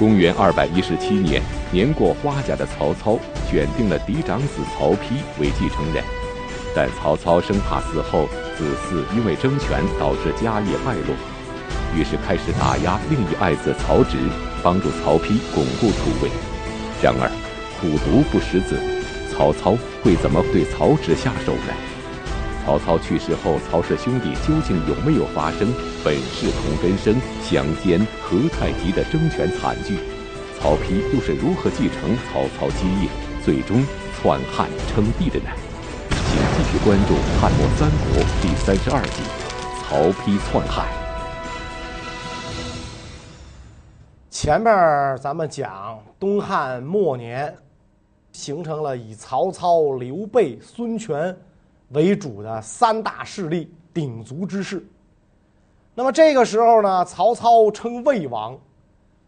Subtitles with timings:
[0.00, 3.18] 公元二百一十七年，年过花甲的曹操
[3.50, 6.02] 选定了嫡长子曹丕为继承人，
[6.74, 8.26] 但曹操生怕死后
[8.56, 11.14] 子嗣因为争权导致家业败落，
[11.94, 14.16] 于是开始打压另一爱子曹植，
[14.62, 16.30] 帮助曹丕巩固土位。
[17.02, 17.28] 然而，
[17.78, 18.80] 虎毒不食子，
[19.30, 21.74] 曹操会怎么对曹植下手呢？
[22.64, 25.68] 曹操去世后，曹氏兄弟究竟有没有发生
[26.02, 29.98] 本是同根生，相煎何太急的争权惨剧？
[30.58, 33.10] 曹丕又是如何继承曹操基业，
[33.44, 35.50] 最终篡汉称帝的呢？
[36.08, 39.22] 请继续关注《汉末三国》第三十二集
[39.84, 40.86] 《曹丕篡汉》。
[44.30, 47.54] 前面咱们讲东汉末年，
[48.32, 51.36] 形成了以曹操、刘备、孙权。
[51.90, 54.82] 为主的三大势力鼎足之势。
[55.92, 58.56] 那么这个时候呢，曹操称魏王，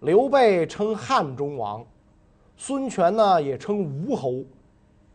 [0.01, 1.85] 刘备称汉中王，
[2.57, 4.35] 孙权呢也称吴侯。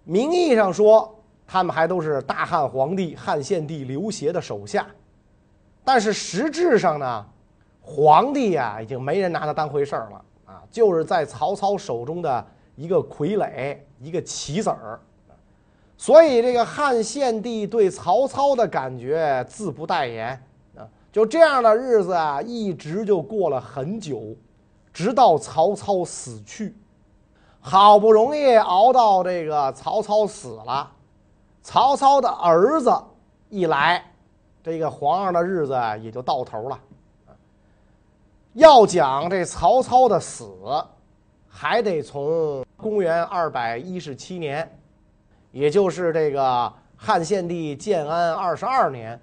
[0.03, 1.13] 名义上说，
[1.47, 4.85] 他们还都是大汉皇帝汉献帝刘协的手下，
[5.83, 7.25] 但是实质上呢，
[7.81, 14.99] 皇帝呀已经没人拿他当回事儿了啊，就是在曹操手中的一个傀儡，一个棋子儿。
[15.97, 20.43] 所以，这个汉献帝对曹操的感觉自不待言。
[21.17, 24.35] 就这样的日子啊，一直就过了很久，
[24.93, 26.75] 直到曹操死去，
[27.59, 30.91] 好不容易熬到这个曹操死了，
[31.63, 32.95] 曹操的儿子
[33.49, 34.11] 一来，
[34.63, 36.79] 这个皇上的日子也就到头了。
[38.53, 40.47] 要讲这曹操的死，
[41.47, 44.71] 还得从公元二百一十七年。
[45.51, 49.19] 也就是这个汉献帝建安二十二年，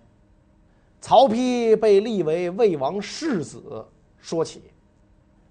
[1.05, 3.85] 曹丕被立为魏王世子
[4.17, 4.63] 说起。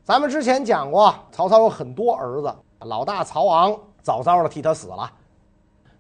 [0.04, 5.08] 咱们之前讲过，曹操有很多儿子，老大曹昂早早的替他死了。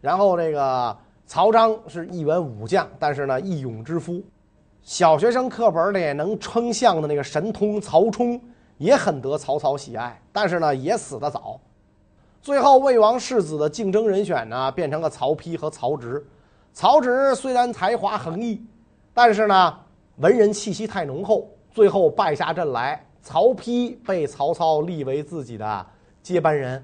[0.01, 0.97] 然后这个
[1.27, 4.19] 曹彰是一员武将，但是呢义勇之夫。
[4.81, 8.41] 小学生课本里能称象的那个神通曹冲
[8.79, 11.59] 也很得曹操喜爱，但是呢也死得早。
[12.41, 16.25] 最后，魏王世子的竞争人选呢，变成了曹丕和曹植。
[16.73, 18.59] 曹植虽然才华横溢，
[19.13, 19.79] 但是呢，
[20.17, 23.05] 文人气息太浓厚，最后败下阵来。
[23.21, 25.85] 曹丕被曹操立为自己的
[26.21, 26.83] 接班人。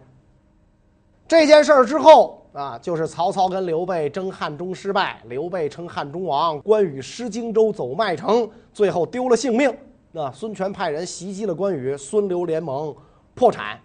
[1.28, 9.76] 这件事儿之后啊，就是曹操跟刘备争汉中失败，刘备称汉中王，关羽失荆州走麦城，最后丢了性命。
[10.12, 12.96] 那孙权派人袭击了关羽，孙刘联盟
[13.36, 13.78] 破产。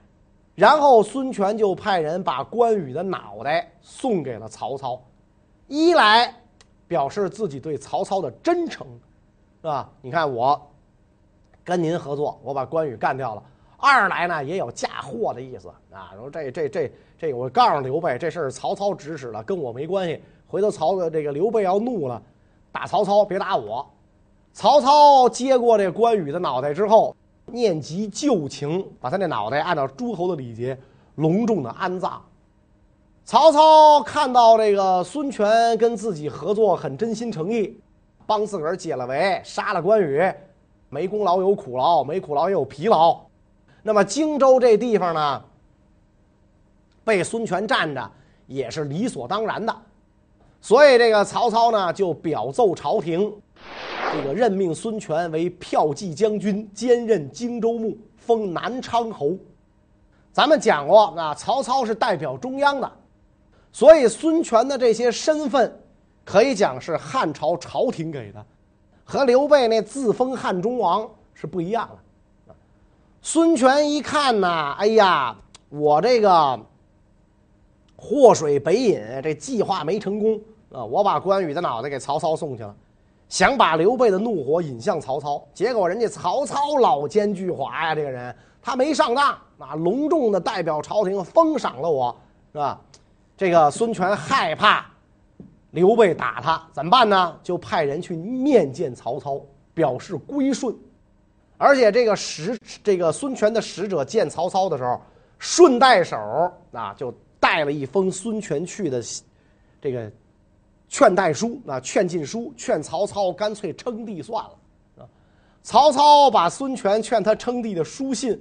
[0.55, 5.03] 然后孙权就派人把关羽的脑袋送给了曹操，
[5.67, 6.33] 一来
[6.87, 8.87] 表示自己对曹操的真诚，
[9.61, 9.91] 是吧？
[10.03, 10.61] 你看我
[11.65, 13.43] 跟您合作，我把关羽干掉了；
[13.77, 16.13] 二来呢，也有嫁祸的意思啊。
[16.17, 20.23] 说这这这这，我告诉刘备，这事儿曹操指使了，跟我没关系。
[20.47, 22.23] 回头曹这个刘备要怒了，
[22.71, 23.89] 打曹操，别打我。
[24.53, 27.15] 曹操接过这关羽的脑袋之后。
[27.47, 30.77] 念及旧情，把他那脑袋按照诸侯的礼节
[31.17, 32.25] 隆重的安葬。
[33.25, 37.75] 曹操看到这个孙权跟自己合作很真心诚意，
[38.27, 40.31] 帮自个儿解了围，杀了关羽，
[40.91, 43.19] 没功劳有苦劳，没苦劳也有疲劳。
[43.83, 45.43] 那么荆州这地方呢，
[47.03, 48.11] 被孙权占着
[48.47, 49.75] 也是理所当然的。
[50.61, 53.33] 所以这个曹操呢就表奏朝廷。
[54.13, 59.33] 这个任命孙权为骠骑将军，兼任荆州牧，封南昌侯。
[60.31, 62.93] 咱们讲过啊，曹操是代表中央的，
[63.75, 65.81] 所以孙权的这些身份
[66.25, 68.47] 可以讲是汉朝朝廷给的，
[69.05, 71.89] 和刘备那自封汉中王是不一样
[72.47, 72.55] 的。
[73.21, 75.37] 孙权一看呐，哎呀，
[75.71, 76.61] 我这个
[77.97, 82.73] 祸水北引，这计划没成功啊，我把关羽的脑袋给曹操送去了。
[83.29, 92.17] 想把刘备的怒火引向曹操，结果人家曹操老奸巨猾呀，这个人他没上当啊，隆重的代表朝廷封赏了我，
[92.53, 92.81] 是吧？
[93.37, 94.87] 这个孙权害怕
[95.71, 97.39] 刘备打他，怎么办呢？
[97.43, 99.41] 就派人去面见曹操，
[99.73, 100.75] 表示归顺。
[101.57, 105.01] 而且这个使这个孙权的使者见曹操的时候，
[105.39, 106.17] 顺带手
[106.73, 109.03] 啊就带了一封孙权去的
[109.81, 110.11] 这个。
[110.87, 114.57] 劝代书啊，劝进书，劝曹操干脆称帝算了
[114.99, 115.03] 啊。
[115.61, 118.41] 曹操把孙权劝他称帝的书信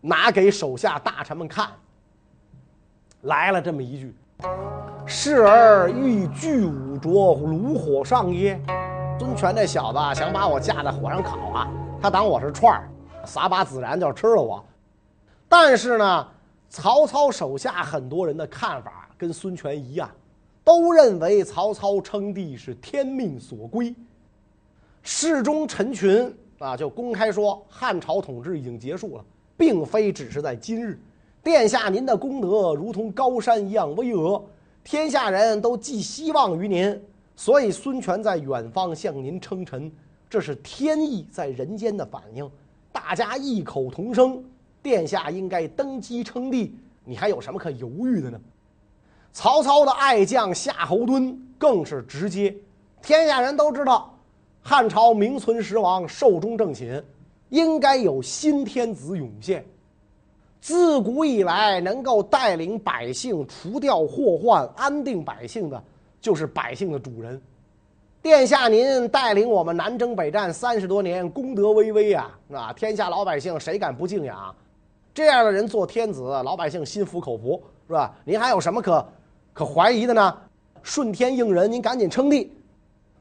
[0.00, 1.70] 拿给手下大臣们看，
[3.22, 4.14] 来了这么一句
[5.06, 8.60] ：“是儿欲拒吾着炉火上耶？”
[9.18, 11.70] 孙权这小子想把我架在火上烤啊，
[12.00, 12.90] 他当我是串儿
[13.24, 14.64] 撒把孜然就吃了我。
[15.48, 16.28] 但是呢，
[16.68, 20.10] 曹操手下很多人的看法跟孙权一样，
[20.64, 23.94] 都认为曹操称帝是天命所归。
[25.04, 29.24] 侍中陈群啊，就公开说汉朝统治已经结束了，
[29.56, 30.98] 并非只是在今日。
[31.42, 34.40] 殿下您的功德如同高山一样巍峨，
[34.84, 37.02] 天下人都寄希望于您。
[37.34, 39.90] 所以孙权在远方向您称臣，
[40.30, 42.48] 这是天意在人间的反应，
[42.92, 44.44] 大家异口同声，
[44.82, 48.40] 殿下应该登基称帝，你还有什么可犹豫的呢？
[49.32, 52.54] 曹操的爱将夏侯惇更是直接，
[53.02, 54.16] 天下人都知道，
[54.60, 57.02] 汉朝名存实亡，寿终正寝，
[57.48, 59.64] 应该有新天子涌现。
[60.62, 65.82] 自古以来，能够带领百姓除掉祸患、安定百姓的。
[66.20, 67.42] 就是百姓的主人，
[68.22, 72.30] 殿下您带领我们南征北战三十多年，功德巍巍啊！
[72.52, 74.54] 啊，天下老百姓谁敢不敬仰？
[75.12, 78.14] 这样的人做天子，老百姓心服口服，是吧？
[78.24, 79.04] 您还有什么可
[79.52, 80.38] 可怀疑的呢？
[80.84, 82.56] 顺天应人，您赶紧称帝。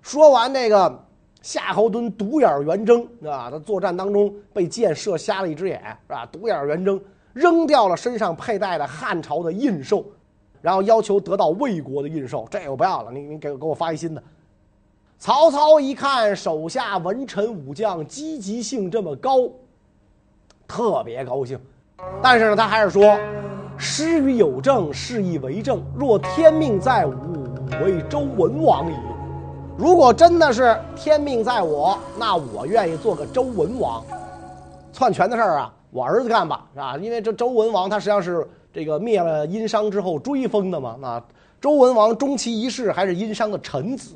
[0.04, 1.04] 说完这个，
[1.42, 6.24] 夏侯惇独眼圆睁啊，他作战当中被箭射瞎了一只眼，是吧？
[6.28, 7.02] 独眼圆睁，
[7.34, 10.04] 扔掉了身上佩戴的汉朝的印绶。
[10.62, 14.22] 然后要求得到魏国的印绶，这个我不要了，你你给给我发一新的。
[15.18, 19.50] 曹操一看手下文臣武将积极性这么高，
[20.68, 21.60] 特别高兴。
[22.22, 23.20] 但是呢，他还是说
[23.78, 25.84] ：“师与有政，是以为政。
[25.96, 28.96] 若天命在吾，吾为周文王矣。
[29.78, 34.04] 如果真的是天命在我，那我愿意做个周文王。
[34.94, 36.98] 篡权的事儿啊，我儿子干吧，是吧？
[36.98, 40.96] 因为这周文王他实际上是。”这个灭了殷商之后追封的嘛？
[41.02, 41.22] 那
[41.60, 44.16] 周文王终其一世还是殷商的臣子。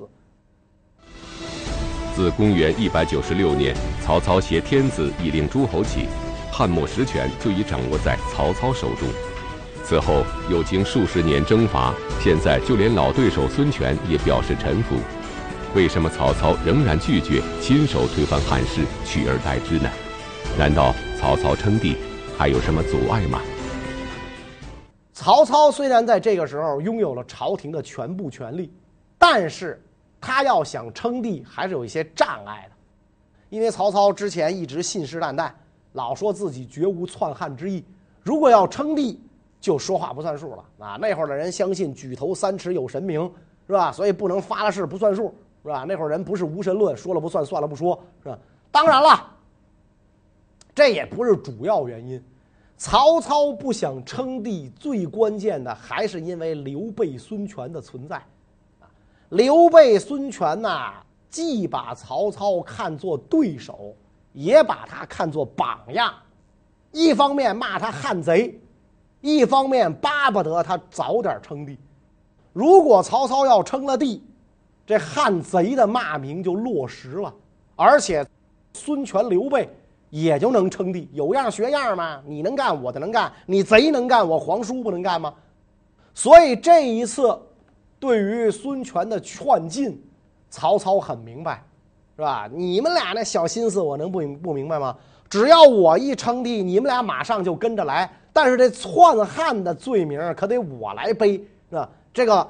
[2.16, 6.08] 自公元一百九十六年，曹操挟天子以令诸侯起，
[6.54, 9.10] 汉末实权就已掌握在曹操手中。
[9.84, 14.96] 此后又经数十年征伐，现在就连老对手孙权也表示臣服。
[15.76, 19.90] 为什么曹操仍然拒绝亲手推翻汉室，取而代之呢？
[20.58, 21.96] 难道曹操称帝
[22.38, 23.42] 还有什么阻碍吗？
[25.14, 28.72] 曹操虽然在这个时候拥有了朝廷的全部权力，
[29.18, 29.82] 但是
[30.20, 32.76] 他要想称帝还是有一些障碍的，
[33.50, 35.50] 因为曹操之前一直信誓旦旦，
[35.94, 37.84] 老说自己绝无篡汉之意，
[38.22, 39.20] 如果要称帝
[39.62, 40.98] 就说话不算数了啊！
[41.02, 43.22] 那会儿的人相信举头三尺有神明，
[43.66, 43.92] 是吧？
[43.92, 45.34] 所以不能发了誓不算数，
[45.64, 45.86] 是吧？
[45.88, 48.38] 那会儿人不是无神论，说了不算，算了不说，是吧？
[48.70, 49.26] 当然了，
[50.76, 52.22] 这也不是主要原因。
[52.78, 58.22] 曹操不想称帝，最关键的还是因为刘备、孙权的存在。
[59.30, 60.96] 刘备、孙权呐，
[61.30, 63.96] 既把曹操看作对手，
[64.34, 66.14] 也把他看作榜样。
[66.92, 68.60] 一方面骂他汉贼，
[69.22, 71.80] 一方面巴不得他早点称帝。
[72.52, 74.22] 如果曹操要称了帝，
[74.86, 77.34] 这汉贼的骂名就落实了，
[77.78, 78.26] 而且
[78.74, 79.70] 孙权、刘备。
[80.22, 82.22] 也就能称帝，有样学样嘛？
[82.26, 85.34] 你能干，我就能干；你贼能干，我皇叔不能干吗？
[86.14, 87.38] 所以这一次，
[88.00, 90.02] 对于孙权的劝进，
[90.50, 91.62] 曹操很明白，
[92.16, 92.50] 是吧？
[92.50, 94.96] 你们俩那小心思，我能不不明白吗？
[95.30, 98.10] 只要我一称帝，你们俩马上就跟着来。
[98.32, 101.34] 但是这篡汉的罪名可得我来背，
[101.70, 101.90] 是吧？
[102.14, 102.48] 这个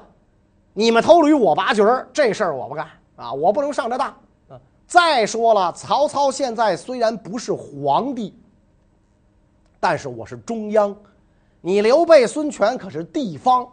[0.72, 2.86] 你们偷驴，我拔角儿，这事儿我不干
[3.16, 3.32] 啊！
[3.32, 4.14] 我不能上这当。
[4.86, 8.32] 再说了，曹操现在虽然不是皇帝，
[9.80, 10.94] 但是我是中央，
[11.60, 13.68] 你刘备、孙权可是地方，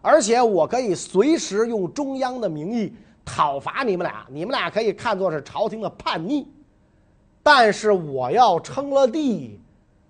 [0.00, 6.46] 而且我可以随时用中央的名义讨伐你们俩，你们俩可以看作是朝廷的叛逆。
[7.42, 9.60] 但是我要称了帝，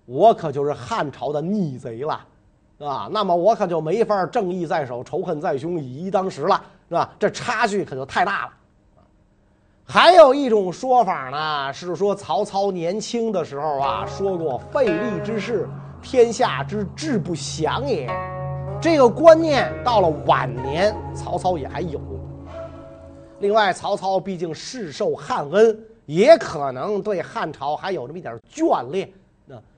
[0.04, 2.26] 我可就是汉朝的逆贼了，
[2.78, 7.14] 啊，那么我可就没法正义在手，仇恨在胸，以一当十了，是吧？
[7.18, 8.52] 这差距可就太大了。
[9.88, 15.68] 还有一种说法呢，是说曹操年轻的时候啊说过“废立之事，
[16.02, 18.10] 天下之志不祥也”，
[18.82, 22.00] 这个观念到了晚年，曹操也还有。
[23.38, 29.08] 另外，曹操毕竟世受汉恩，也可能对汉朝还有那么一点眷恋，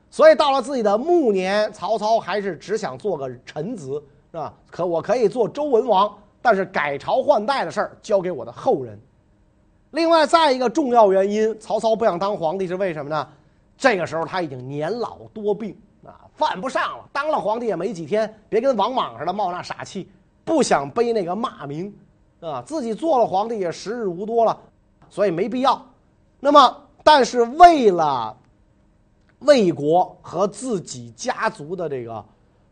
[0.08, 4.54] 所以到了自己的暮年，曹操还是只想做个臣子，是吧？
[4.70, 6.10] 可我可以做周文王，
[6.40, 8.98] 但是改朝换代的事儿交给我的后人。
[9.90, 13.26] 另外，再一个重要原因，曹操不想当皇帝是为什么呢？
[13.76, 17.08] 这个时候他已经年老多病啊，犯不上了。
[17.12, 20.08] 当了皇帝也没几天，别跟王莽似的冒那傻气，
[20.44, 21.94] 不想背那个骂名
[22.40, 22.60] 啊。
[22.66, 24.58] 自己做了皇帝也时日无多了，
[25.08, 25.80] 所以没必要。
[26.38, 28.36] 那么，但是为了
[29.38, 32.22] 魏国和自己家族的这个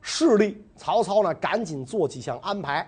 [0.02, 2.86] 势力，曹操呢赶紧做几项安排。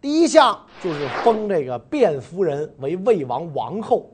[0.00, 4.10] 第一项就是封这个卞夫人为魏王王后。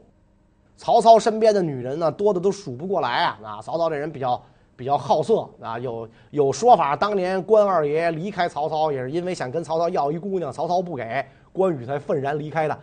[0.75, 3.39] 曹操身边的女人呢，多的都数不过来啊！
[3.45, 4.43] 啊，曹操这人比较
[4.75, 12.77] 比较好色啊，有有说法，当年关二爷离开曹操也是因为想跟曹操要一姑娘，曹操不给，关羽才愤然离开的。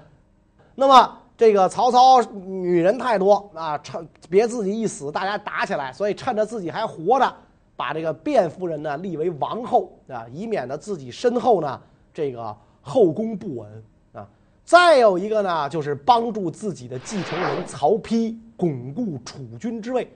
[0.76, 7.36] 那么这个曹操女人太多啊，趁别自己一死，大家打起来，所以趁着自己还活着，
[7.76, 11.82] 把这个卞夫人呢立为王后啊，以免呢自己身后呢
[12.14, 12.56] 这个
[12.90, 14.28] 后宫不稳啊。
[14.66, 20.12] 再有一个呢，就是帮助自己的继承人曹丕巩固储君之位。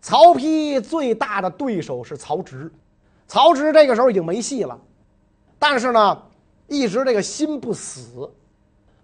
[0.00, 2.70] 曹丕最大的对手是曹植，
[3.26, 4.78] 曹植这个时候已经没戏了，
[5.58, 6.22] 但是呢，
[6.68, 8.30] 一直这个心不死，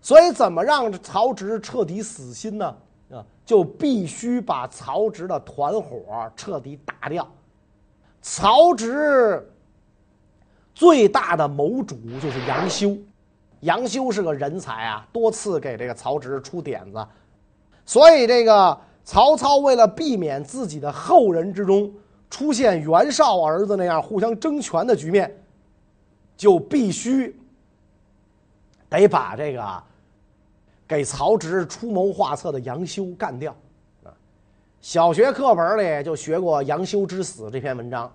[0.03, 2.77] 所以怎么让曹植彻底死心呢？
[3.13, 7.27] 啊，就必须把曹植的团伙彻底打掉。
[8.21, 9.51] 曹植
[10.75, 12.97] 最大的谋主就是杨修。
[13.61, 17.07] 杨修是个人才啊，多次给这个曹植出点子，
[17.85, 21.93] 所以这个曹操为了避免自己的后人之中
[22.31, 25.31] 出现袁绍儿子那样互相争权的局面，
[26.39, 27.39] 就必须
[28.89, 29.83] 得把这个
[30.89, 33.55] 给曹植出谋划策的杨修干掉
[34.05, 34.09] 啊。
[34.81, 38.11] 小学课本里就学过《杨修之死》这篇文章，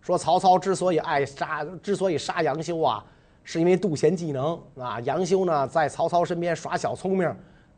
[0.00, 3.04] 说曹操之所以爱杀，之所以杀杨修啊。
[3.42, 7.34] 是因为妒贤技能啊，杨修呢在曹操身边耍小聪明，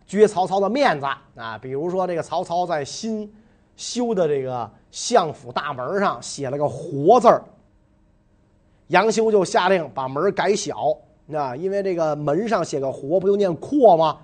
[0.06, 1.56] 撅曹操的面子啊。
[1.56, 3.32] 比如说，这个曹操在新
[3.76, 7.42] 修的这个相府大门上写了个“活”字儿，
[8.88, 10.94] 杨修就下令把门改小
[11.32, 14.18] 啊，因为这个门上写个“活”，不就念“阔”吗？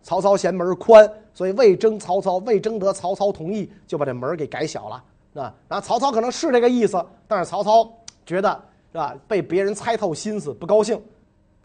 [0.00, 5.02] 曹操嫌门宽，所以未征曹操，未征得曹操同意，就把这门给改小了
[5.34, 5.54] 啊。
[5.68, 7.92] 然后曹操可能是这个意思，但是曹操
[8.24, 8.62] 觉得。
[8.94, 9.12] 是吧？
[9.26, 11.02] 被别人猜透心思，不高兴。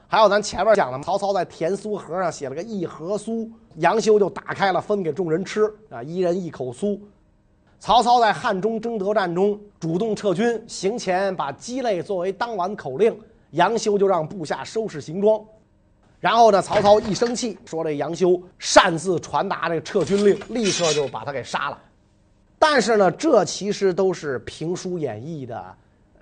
[0.08, 7.00] 还有咱前面讲的，曹操在甜酥盒上写了个一盒酥，杨修就打开了分给众人吃啊，一人一口酥。
[7.80, 13.16] 曹操在汉中争夺战中主动撤军，行前把鸡肋作为当晚口令，
[13.52, 15.40] 杨修就让部下收拾行装。
[16.20, 21.78] 然后呢，曹操一生气，说这杨修擅自传达这个撤军令，立刻就把他给杀了。
[22.60, 25.66] 但是呢，这其实都是评书演义的。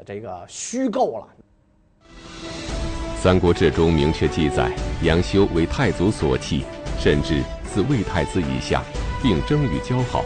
[0.06, 1.28] 这个虚构了，
[3.22, 6.64] 《三国志》中明确记载，杨修为太祖所弃，
[7.00, 7.42] 甚至
[7.74, 8.84] 自魏太子以下，
[9.24, 10.24] 并征与交好。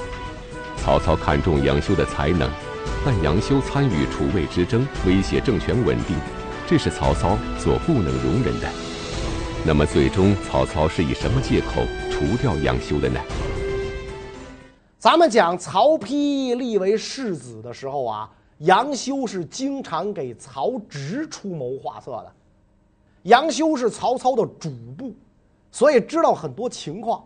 [0.75, 2.49] 曹操看重杨修的才能，
[3.05, 6.17] 但杨修参与楚魏之争，威胁政权稳定，
[6.67, 8.67] 这是曹操所不能容忍的。
[9.65, 13.21] 那么，最终曹操是以什么借口除掉杨修的呢？
[15.01, 18.29] 咱们讲曹丕立为世子的时候啊。
[18.59, 22.31] 杨修是经常给曹植出谋划策的，
[23.23, 25.15] 杨修是曹操的主簿，
[25.71, 27.25] 所以知道很多情况。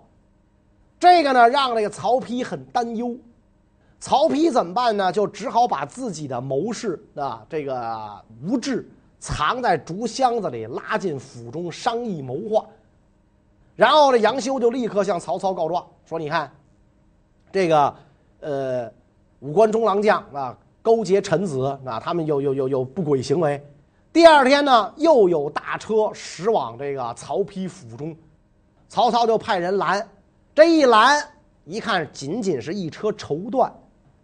[0.97, 3.17] 这个呢，让这个曹丕很担忧。
[3.99, 5.11] 曹丕怎么办呢？
[5.11, 8.89] 就只好把自己的谋士啊，这个吴质
[9.19, 12.65] 藏在竹箱子里，拉进府中商议谋划。
[13.75, 16.49] 然后这杨修就立刻向曹操告状说：“你看，
[17.55, 17.95] 这个
[18.41, 18.91] 呃，
[19.39, 23.59] 五官中郎将啊。”勾结臣子啊，他们有有有有不轨行为。
[24.13, 28.15] 第二天呢，又有大车驶往这个曹丕府中，
[28.87, 30.07] 曹操就派人拦。
[30.53, 31.27] 这一拦，
[31.63, 33.71] 一看仅仅是一车绸缎，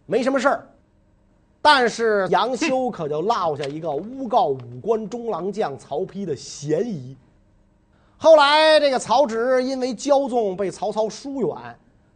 [0.05, 0.67] 没什么事儿。
[1.63, 7.17] 但是杨修可就落下一个诬告五官中郎将曹丕的嫌疑。
[8.17, 11.57] 后来这个曹植因为骄纵被曹操疏远，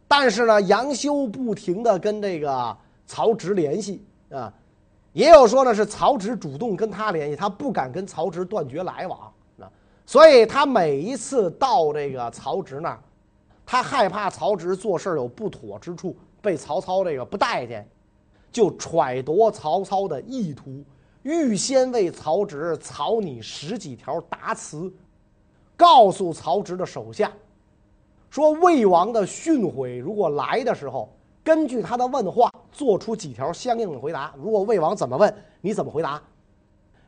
[0.08, 4.04] 但是呢，杨修不停地跟这个曹植联系。
[4.28, 4.52] 啊，
[5.12, 9.70] 也有说呢，是曹植主动跟他联系，他不敢跟曹植断绝来往啊，
[10.04, 13.00] 所以他每一次到这个曹植那儿，
[13.64, 17.88] 他害怕曹植做事有不妥之处，被曹操这个不待见，
[18.50, 20.84] 就揣度曹操的意图，
[21.22, 24.92] 预先为曹植草拟十几条答词，
[25.76, 27.32] 告诉曹植的手下，
[28.36, 31.08] 说魏王的训诲如果来的时候。
[31.42, 34.34] 根据他的问话，做出几条相应的回答。
[34.36, 36.20] 如果魏王怎么问，你怎么回答？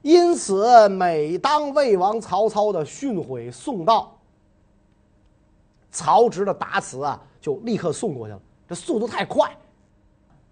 [0.00, 4.16] 因此，每当魏王曹操的训诲送到，
[5.90, 8.40] 曹植的答词啊，就立刻送过去了。
[8.68, 9.54] 这速度太快，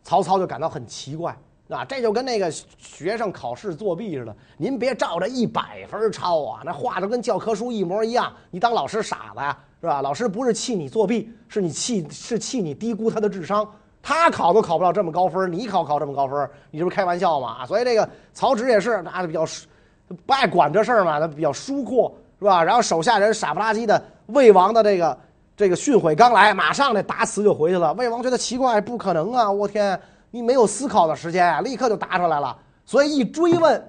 [0.02, 1.38] 曹操就感到很奇怪。
[1.68, 4.35] 啊，这就跟那个学生考试作弊似的。
[4.56, 8.32] 您别照着一百分抄啊，那画的跟教科书一模一样。
[8.50, 9.56] 你当老师傻子呀？
[9.80, 10.00] 是吧？
[10.00, 13.68] 老师不是气你作弊，是你气是气你低估他的智商。
[14.02, 17.66] 他考都考不了这么高分，你考考这么高分，你这不是开玩笑吗？
[17.66, 19.44] 所以这个曹植也是，那比较
[20.25, 22.62] 不爱管这事儿嘛，他比较疏阔，是吧？
[22.62, 25.18] 然后手下人傻不拉几的，魏王的这个
[25.56, 27.92] 这个训诲刚来，马上这答辞就回去了。
[27.94, 29.50] 魏王觉得奇怪，不可能啊！
[29.50, 30.00] 我天，
[30.37, 32.55] 你没有思考的时间啊，立刻就答出来了。
[32.85, 33.83] 所以一追问，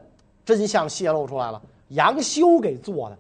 [0.46, 3.18] 真相泄露出来了，杨修给做的，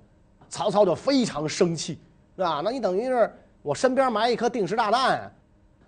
[0.47, 1.99] 曹操就非常生气，
[2.37, 2.61] 是吧？
[2.63, 3.29] 那你等于是
[3.61, 5.29] 我身边埋一颗定时炸弹。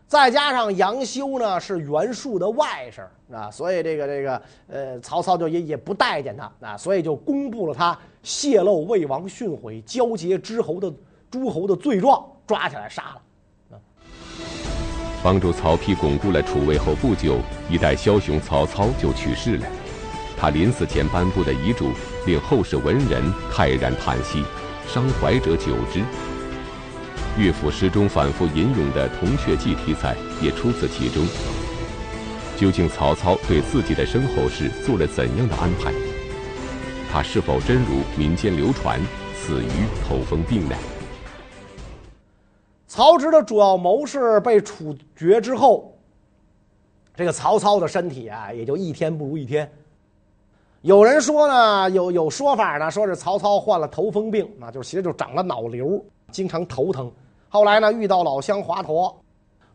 [0.05, 3.03] 再加上杨修呢是袁术的外甥
[3.33, 10.91] 啊，所以这个这个呃，曹操就也也不待见他啊，所以就公布了他泄露魏王训诲、交结诸侯的
[11.31, 13.21] 诸侯的罪状，抓起来杀了。
[15.21, 19.65] 帮助曹丕巩固了储位后不久，一代枭雄曹操就去世了。
[20.37, 21.91] 他临死前颁布的遗嘱，
[22.25, 23.21] 令后世文人
[23.51, 24.43] 慨然叹息，
[24.87, 26.01] 伤怀者久之。
[27.37, 31.25] 乐府诗中反复吟咏的铜雀记题材也出自其中。
[32.57, 35.93] 究竟曹操对自己的身后事做了怎样的安排？
[37.11, 38.99] 他是否真如民间流传
[39.35, 40.75] 死于头风病呢？
[42.99, 45.97] 曹植的主要谋士被处决之后，
[47.15, 49.71] 这个曹操的身体啊，也就一天不如一天。
[50.81, 57.09] 有人说呢，有有说法呢，说是曹操患了头风病，那就是其实就长了脑瘤，经常头疼。
[57.47, 59.15] 后来呢，遇到老乡华佗，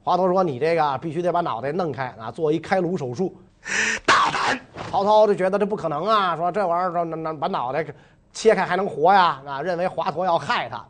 [0.02, 3.34] 华佗说：“你这个必须得把脑袋弄开啊，做一开颅手术。”
[4.04, 4.60] 大胆！
[4.90, 7.86] 曹操就觉得这不可能啊，说这玩意儿说那那把脑袋
[8.34, 9.40] 切开还能活呀？
[9.46, 10.84] 啊，认为华佗要害他，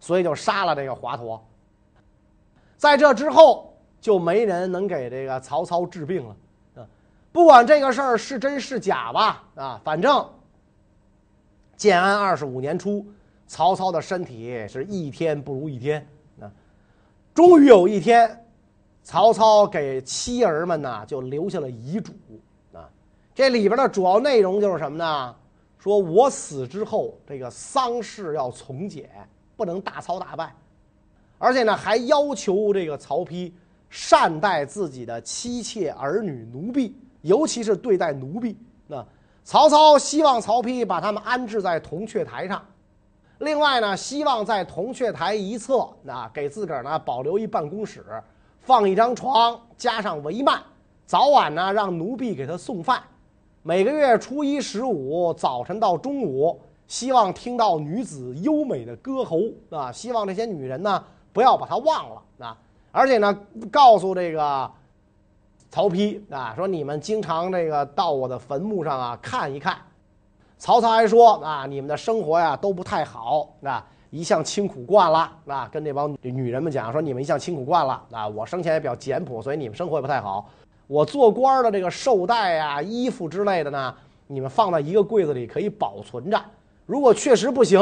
[0.00, 1.38] 所以就杀了这个华佗。
[2.80, 6.36] 在这之后，就没人能给这个曹操治病了。
[6.76, 6.88] 啊，
[7.30, 10.26] 不管这个事儿是真是假吧，啊，反正
[11.76, 13.04] 建安二十五年初。
[13.46, 16.06] 曹操的身体是一天不如一天，
[16.40, 16.48] 啊，
[17.34, 18.46] 终于有一天，
[19.02, 22.12] 曹操给妻儿们呢就留下了遗嘱，
[22.72, 22.88] 啊，
[23.34, 25.36] 这里边的主要内容就是什么呢？
[25.78, 29.10] 说我死之后，这个丧事要从简，
[29.54, 30.54] 不能大操大办，
[31.40, 33.50] 而且呢还要求这个曹丕
[33.88, 38.54] 善待自己的妻妾儿女奴婢，尤其是对待奴婢。
[38.86, 39.04] 那
[39.42, 42.62] 曹操希望曹丕把他们安置在铜雀台上。
[43.38, 48.04] 另外呢，希望在铜雀台一侧，那，给自个儿呢保留一办公室，
[48.60, 50.60] 放一张床，加上帷幔，
[51.06, 53.02] 早晚呢让奴婢给他送饭。
[53.62, 62.56] 每个月初一、十五早晨到中午，希望听到女子优美的歌喉啊，希望这些女人呢不要把他忘了啊，
[62.92, 63.38] 而且呢
[63.70, 64.70] 告诉这个
[65.70, 69.78] 曹丕啊，说你们经常这个到我的坟墓上啊看一看。
[70.58, 80.50] 曹操还说啊，你们的生活呀都不太好啊，一向清苦惯了啊，跟这帮女人们讲说，你们一向清苦惯了啊，我生前也比较简朴，所以你们生活也不太好。
[80.86, 83.94] 我做官的这个绶带啊、衣服之类的呢，
[84.26, 86.38] 你们放在一个柜子里可以保存着。
[86.84, 87.80] 如果确实不行，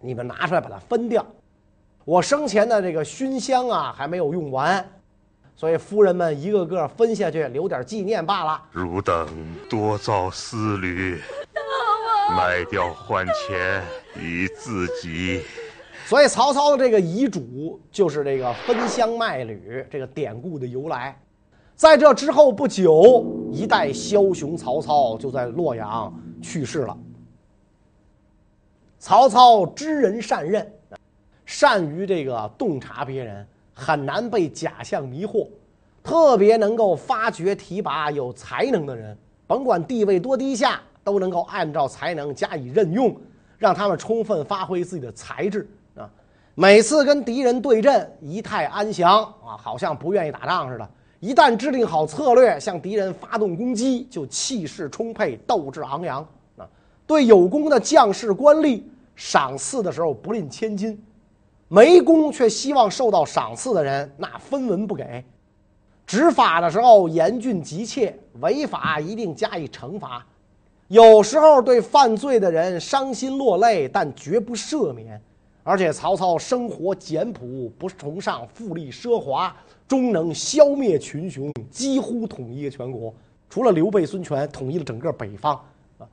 [0.00, 1.24] 你们拿出来把它分掉。
[2.08, 4.82] 我生前的这个熏香啊还没有用完。
[5.54, 8.62] 所以夫人们一个个分下去，留点纪念罢了。
[8.72, 9.28] 汝等
[9.68, 11.20] 多造思虑，
[12.34, 13.82] 卖掉换钱
[14.18, 15.42] 以自己。
[16.06, 21.14] 所以曹操的这个遗嘱就是这个分香卖履这个典故的由来。
[21.74, 26.96] 在这之后不久，一代枭雄曹操就在洛阳去世了。
[28.98, 30.72] 曹操知人善任，
[31.48, 33.46] 善于这个洞察别人。
[33.80, 35.46] 很难被假象迷惑，
[36.02, 43.16] 特别能够发掘提拔有才能的人，甭管地位多低下，都能够按照才能加以任用，
[43.56, 45.64] 让他们充分发挥自己的才智
[45.96, 46.10] 啊！
[46.56, 50.90] 每次跟敌人对阵，仪态安详啊，好像不愿意打仗似的。
[51.20, 56.20] 一旦制定好策略，向敌人发动攻击，就气势充沛，斗志昂扬
[56.56, 56.66] 啊！
[57.06, 58.82] 对有功的将士官吏，
[59.14, 61.00] 赏赐的时候不吝千金。
[61.68, 65.22] 没功却希望受到赏赐的人，那分文不给；
[66.06, 70.24] 执法的时候严峻急切，违法一定加以惩罚。
[70.88, 75.20] 有时候对犯罪的人伤心落泪，但绝不赦免。
[75.62, 79.54] 而且曹操生活简朴，不崇尚富丽奢华，
[79.86, 83.12] 终能消灭群雄，几乎统一全国。
[83.50, 85.54] 除了刘备、孙权，统一了整个北方。
[85.98, 86.08] 啊，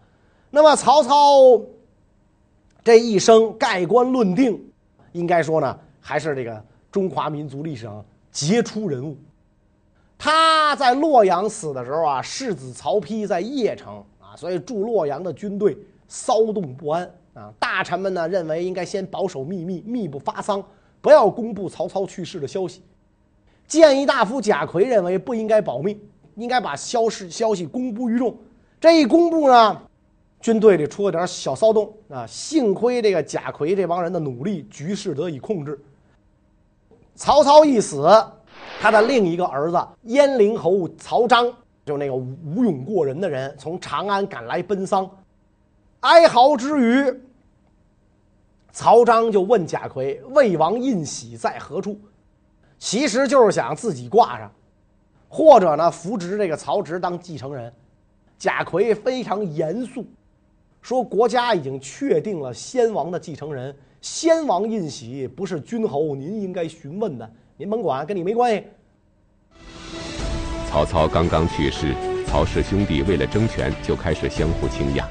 [0.51, 1.61] 那么曹操
[2.83, 4.61] 这一生盖棺论定。
[5.15, 9.17] 应该说呢，还是这个中华民族历史上杰出人物。
[10.17, 17.51] 他在洛阳死的时候啊，世子曹丕在邺城啊，所以驻洛阳的军队骚动不安啊。
[17.57, 20.61] 大臣们呢认为应该先保守秘密，密不发丧，
[21.01, 22.81] 不要公布曹操去世的消息。
[23.67, 25.97] 谏议大夫贾逵认为不应该保密，
[26.35, 28.35] 应该把消息消息公布于众。
[28.81, 29.81] 这一公布呢，
[30.45, 32.23] 军队里出了点小骚动啊。
[32.27, 35.83] 幸亏这个贾逵这帮人的努力，局势得以控制。
[37.15, 38.07] 曹操一死，
[38.79, 41.51] 他的另一个儿子鄢陵侯曹彰，
[41.83, 45.09] 就那个武勇过人的人，从长安赶来奔丧，
[46.01, 47.21] 哀嚎之余，
[48.71, 51.99] 曹彰就问贾逵：“魏王印玺在何处？”
[52.77, 54.51] 其实就是想自己挂上，
[55.27, 57.73] 或者呢扶植这个曹植当继承人。
[58.37, 60.05] 贾逵非常严肃，
[60.85, 68.63] 说国家已经确定了先王的继承人，先王印玺不是君侯您应该询问的，您甭管，跟你没关系。
[70.69, 71.95] 曹操刚刚去世，
[72.27, 75.03] 曹氏兄弟为了争权就开始相互倾轧，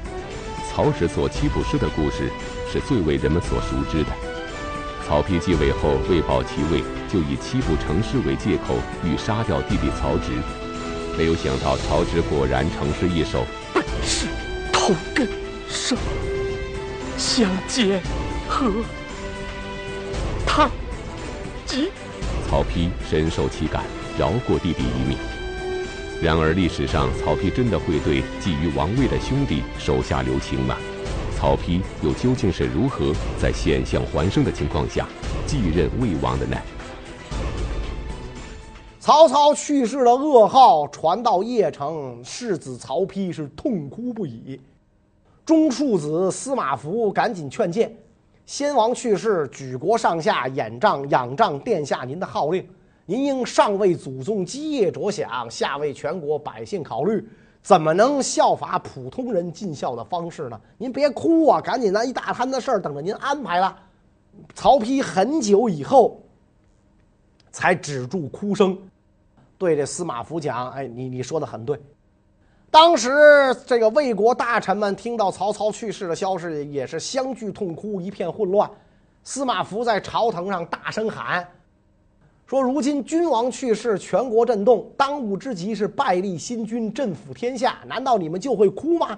[0.71, 2.29] 曹植所七步诗的故事
[2.71, 4.09] 是最为人们所熟知的。
[5.05, 10.31] 曹丕继位后为保其位，就以七步成诗为借口，欲杀掉弟弟曹植。
[11.17, 13.43] 没有想到曹植果然成诗一首
[13.75, 14.27] ：“本是
[14.71, 15.27] 同根
[15.67, 15.97] 生，
[17.17, 18.01] 相煎
[18.47, 18.71] 何
[20.45, 20.69] 太
[21.65, 21.89] 急。”
[22.49, 23.83] 曹丕深受其感，
[24.17, 25.17] 饶过弟弟一命。
[26.21, 30.77] 然而历史上，曹丕真的会对觊觎王位的兄弟手下留情吗？
[31.37, 35.05] 曹丕又究竟是如何在险象环生的情况下
[35.45, 36.57] 继任魏王的呢？
[38.99, 44.59] 曹操去世的噩耗传到邺城，世子曹丕是痛哭不已。
[45.45, 47.95] 中庶子司马孚赶紧劝谏：
[48.47, 52.67] 先王去世，举国上下仰仗仰仗殿下您的号令，
[53.05, 57.23] 您应上为祖宗基业着想，下为全国百姓考虑。
[57.61, 60.59] 怎么能效法普通人尽孝的方式呢？
[60.77, 63.77] 您别哭啊，赶紧拿一大摊子事儿等着您安排了。
[64.53, 66.21] 曹丕很久以后
[67.51, 68.77] 才止住哭声，
[69.57, 71.79] 对这司马孚讲：“哎，你你说的很对。
[72.75, 78.69] 当时这个魏国大臣们听到曹操去世的消息，也是相聚痛哭，一片混乱。
[79.23, 81.47] 司马孚在朝堂上大声喊。”
[82.45, 87.77] 说：“如今君王去世，全国震动，当务之急是拜立新君，振抚天下。
[87.87, 89.17] 难道你们就会哭吗？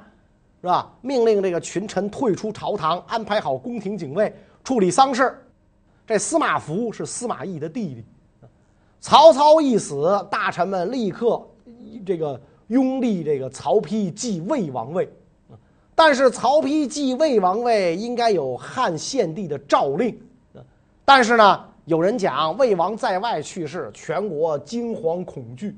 [0.62, 0.94] 是吧？
[1.02, 4.32] 命令这个群臣退出朝堂，安排好宫廷警卫，
[4.64, 5.36] 处理丧事。
[6.06, 8.06] 这司马孚是司马懿的弟弟。
[9.02, 11.42] 曹操一死，大臣们立刻
[12.06, 15.10] 这个拥立这个曹丕继魏王位。
[15.96, 20.18] 但是曹丕继魏王位应该有汉献帝的诏令。
[21.04, 25.74] 但是呢？”有人讲，魏王在外去世，全国惊惶恐惧，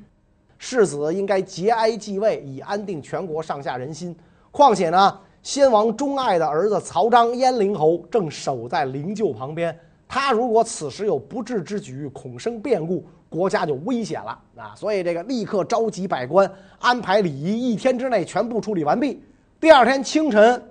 [0.58, 4.18] 世子应该节哀继位，以安定全国上下人心。
[4.50, 14.74] 况且呢，先王钟爱的儿子曹彰鄢陵侯正守在灵柩旁边，他如果此时有不智之举，恐生变故，国家就危险了啊！
[14.76, 19.22] 所以这个立刻召集百官，安排礼仪，一天之内全部处理完毕。
[19.60, 20.62] 第二天清晨。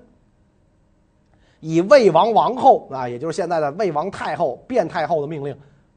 [1.61, 5.57] 以魏王王后啊，也就是现在的魏王太后、卞太后的命令，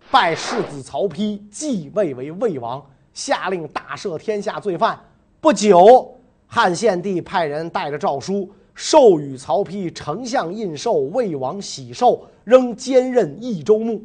[0.10, 5.00] 拜世子曹丕继位为魏王，下令大赦天下罪犯。
[5.39, 14.02] 不久，汉献帝派人带着诏书，授予曹丕丞相印绶、魏王玺綬，仍兼任益州牧。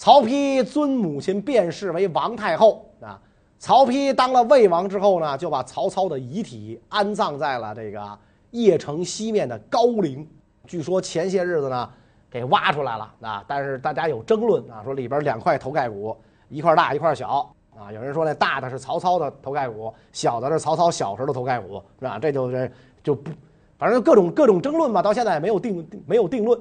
[0.00, 3.20] 曹丕尊母亲卞氏为王太后啊。
[3.58, 8.18] 曹丕当了魏王之后呢，就把曹操的遗体安葬在了这个
[8.50, 10.26] 邺城西面的高陵。
[10.66, 11.90] 据说前些日子呢，
[12.30, 16.16] 给挖出来了啊，但是大家有争论啊，说里边两块头盖骨，
[16.48, 17.92] 一块大一块小啊。
[17.92, 22.18] 有人说那大的是曹操的头盖骨，小的是曹操小时候的头盖骨，是吧？
[22.18, 23.30] 这就是就不，
[23.76, 26.58] 反正各种各种争论吧，到现在也没有定没有定论。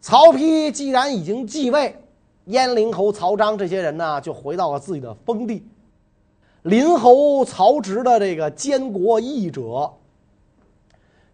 [0.00, 1.96] 曹丕既然已经继位，
[2.46, 5.66] 鄢陵侯曹彰这些人呢，就回到了自己的封地。
[6.62, 9.92] 临侯曹植的这个监国议者。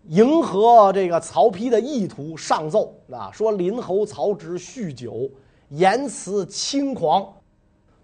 [0.08, 5.30] 迎合这个曹丕的意图，上奏啊，说临侯曹植酗酒，
[5.68, 7.24] 言辞轻狂，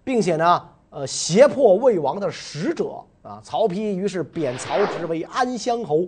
[0.01, 3.41] 并且呢，呃，胁迫魏王的使者啊。
[3.43, 6.07] 曹丕于是贬曹植为安乡侯，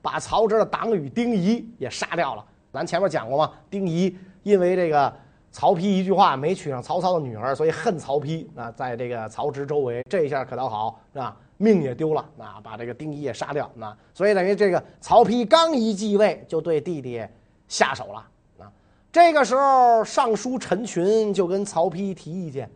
[0.00, 2.42] 把曹植的党羽丁仪也杀掉了。
[2.72, 5.14] 咱前面讲过嘛，丁仪因为这个
[5.50, 11.36] 曹丕一句话没娶上曹操的女儿，所以恨曹丕啊，在这个曹植周围，这一下可倒好，是吧？
[11.56, 17.26] 命也丢了，啊，把这个丁仪也杀掉，啊，所以等于这个曹丕刚一继位，就对弟弟
[17.66, 18.28] 下手了，
[18.60, 18.70] 啊，
[19.10, 22.70] 这个时候尚书陈群就跟曹丕提意见，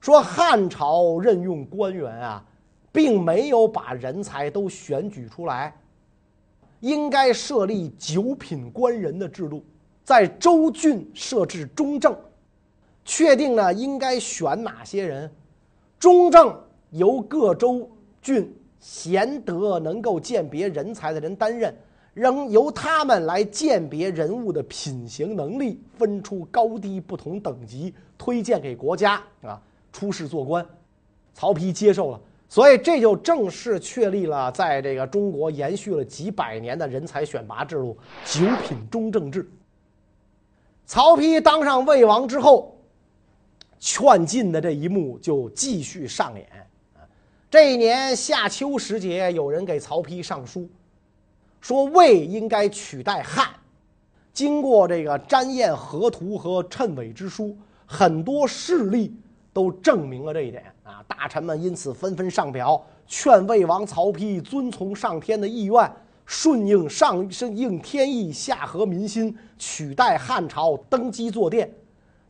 [0.00, 2.44] 说汉朝任用官员啊，
[2.90, 5.72] 并没有把人才都选举出来，
[6.80, 9.64] 应该设立九品官人的制度，
[10.04, 12.16] 在州郡设置中正，
[13.04, 15.30] 确定呢应该选哪些人，
[15.98, 16.58] 中正
[16.90, 17.88] 由各州
[18.20, 21.74] 郡贤德能够鉴别人才的人担任，
[22.14, 29.60] 仍由他们来鉴别人物的品行能力，分出高低不同等级，推荐给国家啊
[29.92, 30.66] 出仕做官。
[31.32, 39.48] 曹丕接受了，所以这就正式确立了在这个中国延续了几百年的人才选拔制度——九品中正制。
[40.92, 42.76] 曹丕当上魏王之后，
[43.80, 46.46] 劝进的这一幕就继续上演。
[47.50, 50.68] 这一年夏秋时节，有人给曹丕上书，
[51.62, 53.48] 说魏应该取代汉。
[54.34, 59.16] 经过这个瞻彦河图和谶纬之书，很多事例
[59.50, 61.02] 都证明了这一点啊！
[61.08, 65.90] 大臣们因此纷纷上表，劝魏王曹丕遵从上天的意愿。
[66.32, 71.70] 顺应上顺应天意，下合民心，取代汉朝登基坐殿。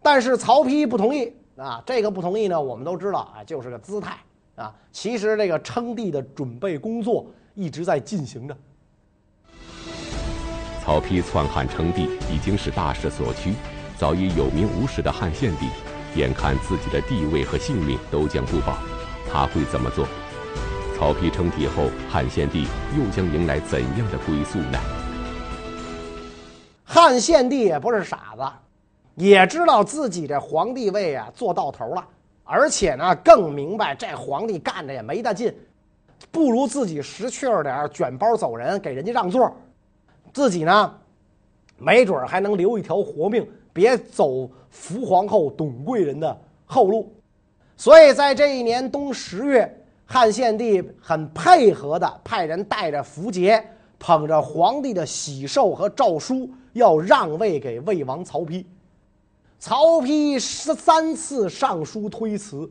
[0.02, 1.80] 但是曹丕不同意啊！
[1.86, 4.18] 这个不同意呢，我们都知道啊，就是个姿态
[4.56, 4.74] 啊。
[4.90, 8.56] 其实这个称帝的准备工作一直在进行着。
[10.84, 13.54] 曹丕篡汉称帝已经是大势所趋，
[13.96, 15.68] 早已有名无实的汉献帝，
[16.16, 18.76] 眼看自己的地位和性命都将不保，
[19.30, 20.08] 他会怎么做？
[21.02, 24.78] 曹丕称帝后，汉献帝又将迎来怎样的归宿呢？
[26.84, 28.44] 汉献帝也不是傻子，
[29.16, 32.06] 也知道自己这皇帝位啊做到头了，
[32.44, 35.52] 而且呢更明白这皇帝干着也没大劲，
[36.30, 39.52] 不如自己识趣儿点卷包走人，给人家让座，
[40.32, 40.94] 自己呢
[41.78, 47.12] 没准还能留一条活命，别走伏皇后董贵人的后路。
[47.76, 49.78] 所以在这一年冬十月。
[50.12, 53.64] 汉献帝很配合地派人带着符节，
[53.98, 58.62] 捧着皇帝的喜寿和诏书，要让位给魏王曹丕。
[59.58, 62.70] 曹丕十三次上书推辞，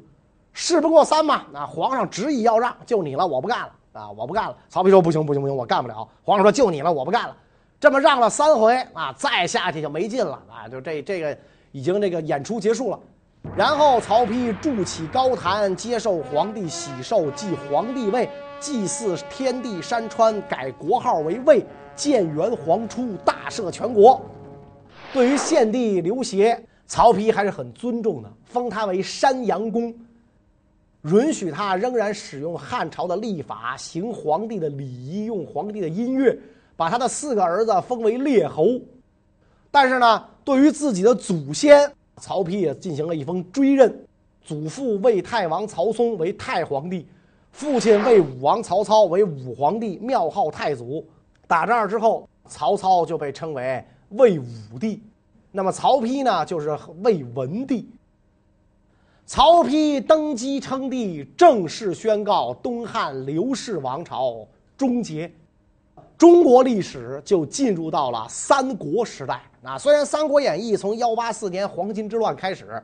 [0.54, 1.47] 事不过三嘛。
[1.51, 4.12] 那皇上执意要让，就你了，我不干了啊！
[4.12, 4.56] 我不干了。
[4.69, 7.36] 曹丕说：“不行，不行，不行，我干不了。”皇上说：“就你了，我不干了。”
[7.82, 10.69] 这么让了三回啊，再下去就没劲了啊！
[10.69, 11.36] 就这这个
[11.71, 12.99] 已经这个演出结束了。
[13.56, 24.21] 然后曹丕筑起高坛，接受皇帝喜寿，继皇帝位，祭祀天地山川，改国号为魏，建元皇初，大赦全国。
[25.12, 29.93] 对于献帝刘协，曹丕还是很尊重的，封他为山阳公，
[31.04, 36.38] 允许他仍然使用汉朝的历法，行皇帝的礼仪，用皇帝的音乐，
[36.77, 38.80] 把他的四个儿子封为列侯。
[39.71, 41.91] 但是呢，对于自己的祖先。
[42.17, 43.93] 曹丕也进行了一封追认，
[44.43, 47.08] 祖父魏太王曹嵩为太皇帝，
[47.52, 51.06] 父亲魏武王曹操为武皇帝，庙号太祖。
[51.47, 55.02] 打这儿之后，曹操就被称为魏武帝，
[55.52, 57.89] 那么曹丕呢，就是魏文帝。
[59.26, 64.45] 曹丕登基称帝，正式宣告东汉刘氏王朝
[64.78, 65.32] 终结。
[66.17, 69.41] 中国历史就进入到了三国时代。
[69.63, 72.82] 啊，虽然《三国演义》从幺八四年黄巾之乱开始，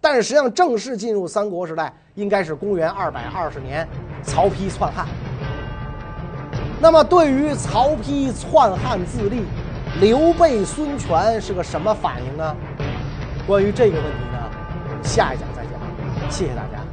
[0.00, 3.86] 但是实际上正式进入三国时代应该是公元二百二十年，
[4.24, 5.06] 曹丕篡汉。
[6.80, 9.44] 那么，对于曹丕篡汉自立，
[10.00, 12.56] 刘备、孙权是个什么反应呢？
[13.46, 16.30] 关于这个问题呢，下一讲再讲。
[16.30, 16.85] 谢谢大家。